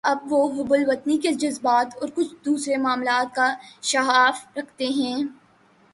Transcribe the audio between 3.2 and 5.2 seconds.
کا شغف رکھتے ہیں۔